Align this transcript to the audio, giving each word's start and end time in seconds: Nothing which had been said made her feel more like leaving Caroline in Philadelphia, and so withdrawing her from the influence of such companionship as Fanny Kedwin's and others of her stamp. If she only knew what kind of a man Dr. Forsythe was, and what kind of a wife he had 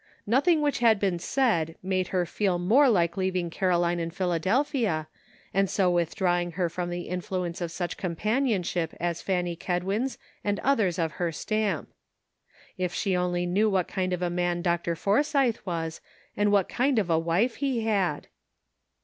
Nothing 0.25 0.63
which 0.63 0.79
had 0.79 0.99
been 0.99 1.19
said 1.19 1.75
made 1.83 2.07
her 2.07 2.25
feel 2.25 2.57
more 2.57 2.89
like 2.89 3.17
leaving 3.17 3.51
Caroline 3.51 3.99
in 3.99 4.09
Philadelphia, 4.09 5.07
and 5.53 5.69
so 5.69 5.91
withdrawing 5.91 6.53
her 6.53 6.69
from 6.69 6.89
the 6.89 7.01
influence 7.01 7.61
of 7.61 7.71
such 7.71 7.97
companionship 7.97 8.95
as 8.99 9.21
Fanny 9.21 9.55
Kedwin's 9.55 10.17
and 10.43 10.59
others 10.61 10.97
of 10.97 11.11
her 11.21 11.31
stamp. 11.31 11.93
If 12.79 12.95
she 12.95 13.15
only 13.15 13.45
knew 13.45 13.69
what 13.69 13.87
kind 13.87 14.11
of 14.11 14.23
a 14.23 14.31
man 14.31 14.63
Dr. 14.63 14.95
Forsythe 14.95 15.57
was, 15.65 16.01
and 16.35 16.51
what 16.51 16.67
kind 16.67 16.97
of 16.97 17.11
a 17.11 17.19
wife 17.19 17.57
he 17.57 17.81
had 17.81 18.25